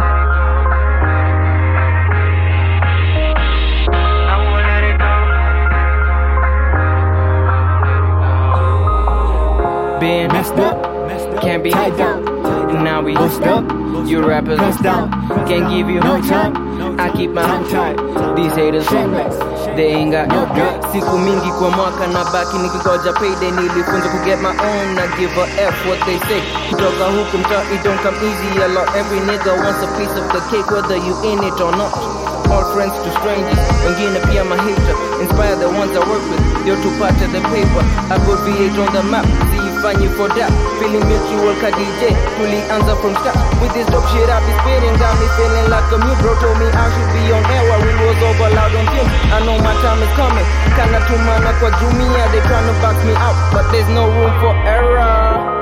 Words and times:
Let 0.00 0.16
it 0.18 0.28
go, 0.32 0.44
Mary, 0.52 0.80
it 0.82 0.96
go, 1.02 1.36
let 1.42 1.58
it 1.82 1.82
go, 1.82 1.82
let 1.82 1.82
it 1.82 1.82
go, 1.82 1.92
let 1.92 2.88
it 3.02 3.90
go. 3.90 4.00
I 4.22 4.40
won't 4.42 4.62
let 4.62 4.82
it 4.82 4.96
go. 4.98 5.12
Let 5.12 5.42
it 5.42 6.06
go, 6.06 6.12
let 6.12 6.12
it 6.12 6.16
go, 6.16 6.36
I 7.48 7.60
won't 7.62 7.84
let 7.86 8.02
it 8.08 8.16
go. 9.42 10.00
Been 10.00 10.26
Messed 10.32 10.58
up, 10.58 10.76
can't 11.42 11.62
be 11.62 11.70
tied 11.70 11.96
down, 11.96 12.24
Now 12.72 13.02
we 13.02 13.14
Bust 13.14 13.42
up, 13.42 13.64
You 14.08 14.24
rappers 14.24 14.58
pressed 14.58 14.82
down. 14.82 15.10
can't 15.46 15.68
give 15.70 15.88
you 15.92 16.00
No 16.00 16.20
time, 16.22 16.56
I 16.98 17.12
keep 17.12 17.30
my 17.30 17.42
tongue 17.44 17.68
tight. 17.68 17.96
These 18.36 18.54
haters 18.56 18.86
Shameless. 18.88 19.36
they 19.76 19.92
ain't 19.92 20.12
got 20.12 20.28
No 20.28 20.46
guts. 20.56 20.86
Siku 20.92 21.18
mingi 21.18 21.50
kwa 21.58 21.70
mwaka 21.70 22.06
na 22.06 22.24
baki 22.32 22.56
nikigoja 22.58 23.12
payday 23.12 23.50
nilifunza 23.50 24.08
ku 24.08 24.18
get 24.24 24.40
my 24.40 24.50
own. 24.56 24.94
Na 24.96 25.04
give 25.16 25.36
a 25.36 25.44
F 25.68 25.76
what 25.86 26.00
they 26.06 26.18
say. 26.28 26.40
Kutoka 26.70 27.04
huku 27.04 27.38
mtaa 27.38 27.62
it 27.74 27.82
don't 27.84 28.00
come 28.02 28.16
easy. 28.24 28.62
A 28.64 28.68
lot 28.68 28.88
every 28.96 29.20
nigga 29.20 29.52
wants 29.64 29.82
a 29.84 29.88
piece 29.98 30.16
of 30.20 30.26
the 30.32 30.40
cake 30.50 30.70
whether 30.70 30.96
you 30.96 31.14
in 31.30 31.44
it 31.44 31.60
or 31.60 31.72
not. 31.76 31.92
All 32.52 32.64
friends 32.74 32.96
to 33.04 33.10
strangers. 33.20 33.58
Wengine 33.84 34.20
pia 34.32 34.44
mahater 34.44 34.96
inspire 35.20 35.56
the 35.56 35.68
ones 35.68 35.92
I 35.96 36.00
work 36.08 36.24
with. 36.30 36.42
They're 36.64 36.80
too 36.82 36.92
part 36.98 37.16
of 37.20 37.30
the 37.32 37.40
paper. 37.52 37.82
I 38.12 38.16
put 38.26 38.38
V8 38.44 38.78
on 38.80 38.92
the 38.96 39.02
map 39.12 39.26
siifanyi 39.82 40.08
for 40.16 40.28
that 40.38 40.50
feeling 40.78 41.02
mutual 41.10 41.54
ka 41.60 41.70
DJ 41.74 42.14
tulianza 42.38 42.94
from 43.02 43.14
scratch 43.18 43.36
with 43.60 43.72
this 43.74 43.86
dope 43.90 44.06
shit 44.14 44.30
I 44.30 44.38
be 44.46 44.52
spitting 44.62 44.94
got 44.98 45.18
me 45.18 45.26
feeling 45.34 45.68
like 45.70 45.90
a 45.90 45.98
mute 45.98 46.18
bro. 46.22 46.32
Told 46.38 46.58
me 46.58 46.66
I 46.70 46.86
should 46.94 47.10
be 47.14 47.32
on 47.34 47.42
air 47.50 47.62
while 47.66 47.82
we 47.82 47.92
was 48.06 48.22
over 48.22 48.50
loud 48.54 48.74
on 48.78 48.86
film 48.94 49.08
I 49.34 49.38
know 49.42 49.58
my 49.58 49.74
time 49.82 50.02
is 50.02 50.12
coming. 50.14 50.46
Kana 50.78 51.00
tumana 51.06 51.52
kwa 51.58 51.70
jumia 51.70 52.30
they 52.30 52.40
tryna 52.46 52.72
box 52.80 52.96
me 53.04 53.12
out 53.14 53.36
but 53.52 53.70
there's 53.72 53.88
no 53.90 54.06
room 54.06 54.32
for 54.40 54.54
error 54.66 55.61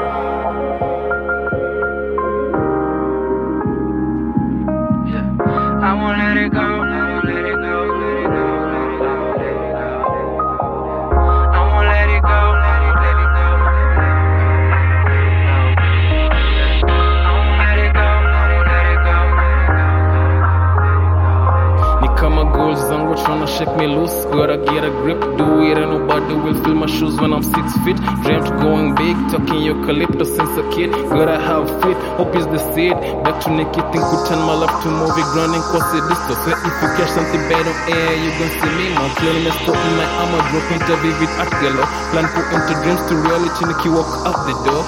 shake 23.61 23.77
me 23.77 23.87
loose 23.87 24.17
Gotta 24.33 24.57
get 24.57 24.85
a 24.89 24.91
grip, 25.03 25.21
do 25.37 25.47
it 25.69 25.77
and 25.77 25.91
nobody 25.93 26.35
will 26.35 26.57
fill 26.65 26.75
my 26.81 26.87
shoes 26.87 27.15
when 27.21 27.33
I'm 27.37 27.43
six 27.43 27.67
feet. 27.85 28.01
Dreamt 28.25 28.49
going 28.65 28.95
big, 28.95 29.17
talking 29.29 29.61
eucalyptus 29.61 30.33
since 30.37 30.55
a 30.57 30.65
kid. 30.73 30.91
Gotta 31.13 31.37
have 31.37 31.69
faith, 31.83 32.01
hope 32.17 32.35
is 32.41 32.47
the 32.49 32.61
seed. 32.73 32.97
Back 33.25 33.37
to 33.45 33.51
naked, 33.53 33.85
think 33.93 34.05
we 34.13 34.17
turn 34.29 34.41
my 34.49 34.57
life 34.57 34.73
to 34.83 34.89
movie. 34.89 35.27
Grinding 35.35 35.65
cause 35.73 35.91
it 35.93 36.07
is 36.09 36.21
so 36.25 36.35
So 36.41 36.49
if 36.57 36.77
you 36.81 36.89
catch 36.97 37.13
something 37.13 37.43
bad 37.53 37.69
on 37.69 37.77
air, 37.93 38.13
you 38.23 38.31
gon' 38.41 38.53
see 38.61 38.73
me 38.81 38.87
My 38.97 39.09
clearly 39.21 39.43
messed 39.45 39.69
up 39.69 39.77
in 39.77 39.93
my 40.01 40.09
armor, 40.25 40.43
drop 40.49 40.69
into 40.73 40.95
vivid 41.05 41.33
art 41.37 41.53
galore. 41.61 41.91
Plan 42.17 42.27
put 42.33 42.47
into 42.57 42.75
dreams 42.81 43.03
to 43.13 43.15
reality, 43.19 43.63
Nicky 43.69 43.91
walk 43.93 44.09
out 44.25 44.41
the 44.49 44.57
door. 44.65 44.85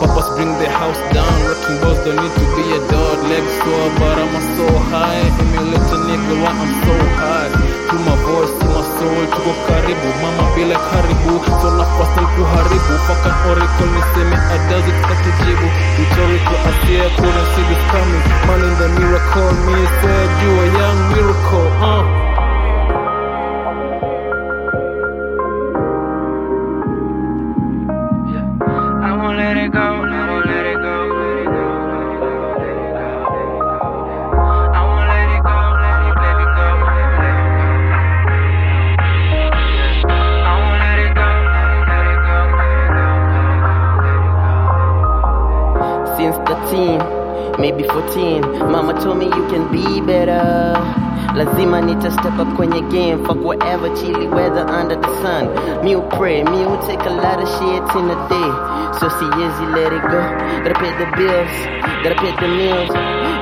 Papas 0.00 0.28
bring 0.36 0.52
the 0.62 0.68
house 0.70 1.02
down, 1.12 1.34
wrecking 1.44 1.76
balls 1.84 2.00
don't 2.08 2.16
need 2.16 2.34
to 2.40 2.46
be 2.56 2.64
a 2.72 2.80
dog. 2.88 3.16
Legs 3.28 3.54
sore, 3.60 3.90
but 4.00 4.16
I'm 4.16 4.34
so 4.56 4.66
high. 4.88 5.22
Emulate 5.44 5.92
a 5.92 5.98
nigga 6.08 6.34
why 6.40 6.52
I'm 6.56 6.72
so 6.88 6.94
high. 7.20 7.53
Soul, 9.04 9.26
tuko 9.34 9.52
karibu. 9.68 10.08
Mama 10.22 10.44
an 13.28 13.34
oracle, 13.50 13.88
niseme 13.94 14.36
a 14.54 14.56
does 14.68 14.86
it 14.90 14.98
katujibu. 15.06 15.68
Rhetorical, 15.98 16.58
I 16.68 16.72
see 16.80 16.96
I 16.96 17.08
couldn't 17.16 17.48
coming. 17.92 18.24
Man 18.48 18.60
in 18.68 18.74
the 18.80 18.88
miracle, 18.98 19.50
me 19.66 19.76
a 20.64 20.66
young 20.80 20.98
miracle, 21.12 21.68
uh. 21.84 21.93
Maybe 47.58 47.82
14 47.84 48.42
mama 48.70 48.92
told 49.02 49.18
me 49.18 49.26
you 49.26 49.44
can 49.48 49.70
be 49.72 50.00
better. 50.00 50.74
Lazima 51.34 51.80
nita 51.84 52.10
step 52.10 52.38
up 52.38 52.48
kwenye 52.56 52.80
game. 52.90 53.24
Fuck 53.24 53.40
whatever 53.42 53.88
chilly 53.96 54.26
weather 54.28 54.64
under 54.68 54.94
the 54.96 55.10
sun. 55.22 55.48
Me 55.84 55.96
will 55.96 56.08
pray 56.10 56.44
me 56.44 56.64
will 56.66 56.78
take 56.86 57.00
a 57.06 57.10
lot 57.10 57.42
of 57.42 57.48
shit 57.58 57.82
in 57.96 58.10
a 58.10 58.18
day. 58.28 58.50
So 59.00 59.08
siezi 59.08 59.66
let 59.74 59.92
it 59.92 60.02
go. 60.02 60.20
Gotta 60.62 60.74
pay 60.78 60.92
the 60.98 61.06
bills 61.16 61.54
gotta 62.04 62.16
pay 62.20 62.32
the 62.36 62.48
meals 62.48 62.90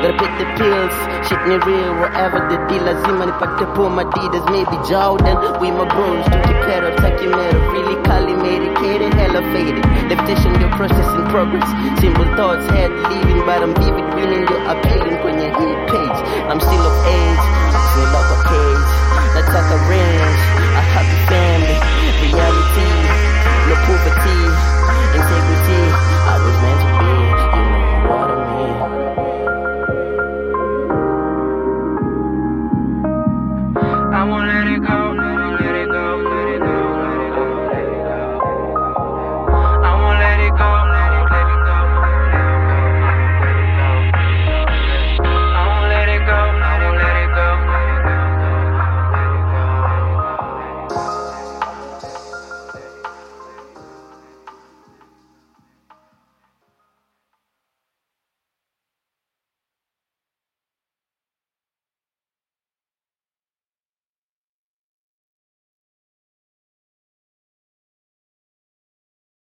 gotta 0.02 0.14
pay 0.18 0.30
the 0.38 0.46
pills. 0.56 0.94
Shit 1.28 1.40
ni 1.48 1.56
real 1.66 1.92
whatever 2.00 2.38
the 2.48 2.56
deal. 2.68 2.82
Lazima 2.88 3.26
nipate 3.26 3.66
po 3.74 3.88
madidas 3.90 4.44
maybe 4.54 4.76
jordan. 4.88 5.36
We 5.60 5.70
my 5.70 5.84
bros 5.92 6.24
tukipera 6.32 6.90
takimera 6.96 7.58
really 7.72 7.96
kali 8.06 8.21
process 10.82 11.14
in 11.14 11.24
progress. 11.30 11.68
Simple 12.00 12.24
thoughts 12.34 12.66
had 12.66 12.90
leaving 13.08 13.40
but 13.46 13.62
i'm 13.62 13.74
vivid 13.78 14.06
feeling 14.14 14.42
you're 14.48 14.64
appealing. 14.72 15.16
Kwenye 15.22 15.46
hii 15.58 15.74
page 15.90 16.18
i'm 16.50 16.60
still 16.60 16.86
a 16.86 16.91